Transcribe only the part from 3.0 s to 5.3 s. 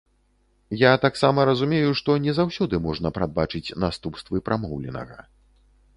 прадбачыць наступствы прамоўленага.